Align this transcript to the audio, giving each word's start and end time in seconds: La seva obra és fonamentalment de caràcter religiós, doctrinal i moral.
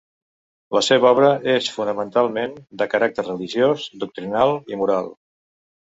La 0.75 0.81
seva 0.85 1.09
obra 1.15 1.27
és 1.57 1.67
fonamentalment 1.75 2.57
de 2.83 2.89
caràcter 2.95 3.29
religiós, 3.31 3.85
doctrinal 4.05 4.57
i 4.75 4.81
moral. 4.83 5.13